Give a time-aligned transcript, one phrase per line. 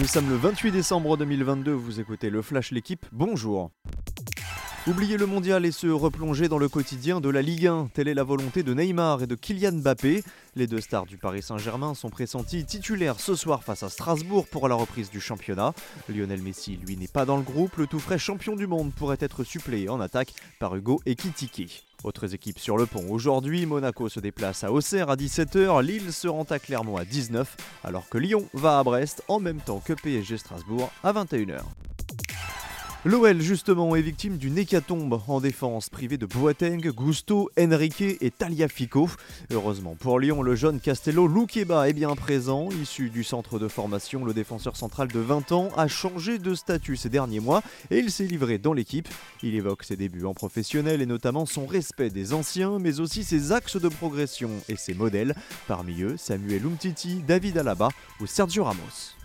[0.00, 3.70] Nous sommes le 28 décembre 2022, vous écoutez le Flash L'équipe, bonjour.
[4.86, 7.90] Oubliez le mondial et se replonger dans le quotidien de la Ligue 1.
[7.92, 10.24] Telle est la volonté de Neymar et de Kylian Mbappé.
[10.56, 14.66] Les deux stars du Paris Saint-Germain sont pressentis titulaires ce soir face à Strasbourg pour
[14.66, 15.74] la reprise du championnat.
[16.08, 17.76] Lionel Messi, lui, n'est pas dans le groupe.
[17.76, 21.86] Le tout frais champion du monde pourrait être suppléé en attaque par Hugo Ekitike.
[22.04, 26.26] Autres équipes sur le pont aujourd'hui, Monaco se déplace à Auxerre à 17h, Lille se
[26.26, 29.92] rend à Clermont à 19 alors que Lyon va à Brest en même temps que
[29.92, 31.62] PSG Strasbourg à 21h.
[33.04, 39.10] L'OL justement est victime d'une hécatombe en défense, privée de Boateng, Gusto, Enrique et Taliafico.
[39.50, 42.68] Heureusement pour Lyon, le jeune Castello Loukeba est bien présent.
[42.80, 46.94] Issu du centre de formation, le défenseur central de 20 ans a changé de statut
[46.94, 49.08] ces derniers mois et il s'est livré dans l'équipe.
[49.42, 53.50] Il évoque ses débuts en professionnel et notamment son respect des anciens, mais aussi ses
[53.50, 55.34] axes de progression et ses modèles.
[55.66, 57.88] Parmi eux, Samuel Umtiti, David Alaba
[58.20, 59.16] ou Sergio Ramos.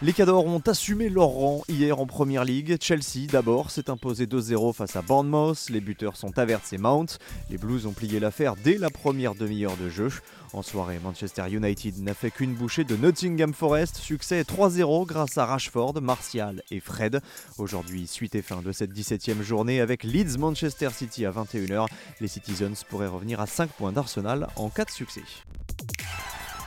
[0.00, 2.76] Les Cadors ont assumé leur rang hier en Première League.
[2.80, 5.68] Chelsea, d'abord, s'est imposé 2-0 face à Bournemouth.
[5.70, 7.18] Les buteurs sont Havertz et Mount.
[7.50, 10.08] Les Blues ont plié l'affaire dès la première demi-heure de jeu.
[10.52, 13.96] En soirée, Manchester United n'a fait qu'une bouchée de Nottingham Forest.
[13.96, 17.20] Succès 3-0 grâce à Rashford, Martial et Fred.
[17.58, 21.88] Aujourd'hui, suite et fin de cette 17e journée avec Leeds Manchester City à 21h.
[22.20, 25.24] Les Citizens pourraient revenir à 5 points d'Arsenal en cas de succès.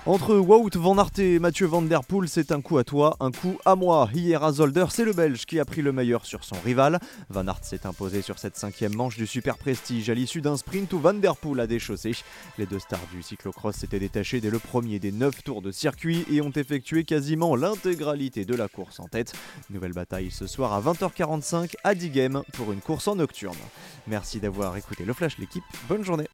[0.07, 3.29] Entre Wout van Aert et Mathieu Van Der Poel, c'est un coup à toi, un
[3.31, 4.09] coup à moi.
[4.15, 6.99] Hier à Zolder, c'est le Belge qui a pris le meilleur sur son rival.
[7.29, 10.91] Van Aert s'est imposé sur cette cinquième manche du Super Prestige à l'issue d'un sprint
[10.93, 12.13] où Van Der Poel a déchaussé.
[12.57, 16.25] Les deux stars du cyclocross s'étaient détachés dès le premier des neuf tours de circuit
[16.31, 19.33] et ont effectué quasiment l'intégralité de la course en tête.
[19.69, 23.55] Nouvelle bataille ce soir à 20h45 à Digame pour une course en nocturne.
[24.07, 26.25] Merci d'avoir écouté le Flash l'équipe, bonne journée